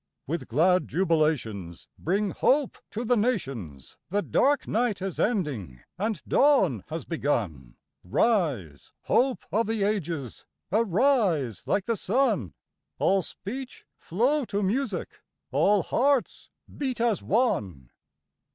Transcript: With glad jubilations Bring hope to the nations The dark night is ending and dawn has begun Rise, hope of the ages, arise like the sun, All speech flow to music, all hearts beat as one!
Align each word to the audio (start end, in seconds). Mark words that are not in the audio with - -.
With 0.25 0.47
glad 0.47 0.87
jubilations 0.87 1.87
Bring 1.99 2.31
hope 2.31 2.79
to 2.89 3.05
the 3.05 3.15
nations 3.15 3.97
The 4.09 4.23
dark 4.23 4.67
night 4.67 4.99
is 4.99 5.19
ending 5.19 5.81
and 5.95 6.19
dawn 6.27 6.83
has 6.87 7.05
begun 7.05 7.75
Rise, 8.03 8.91
hope 9.01 9.45
of 9.51 9.67
the 9.67 9.83
ages, 9.83 10.43
arise 10.71 11.61
like 11.67 11.85
the 11.85 11.95
sun, 11.95 12.55
All 12.97 13.21
speech 13.21 13.85
flow 13.95 14.43
to 14.45 14.63
music, 14.63 15.21
all 15.51 15.83
hearts 15.83 16.49
beat 16.75 16.99
as 16.99 17.21
one! 17.21 17.91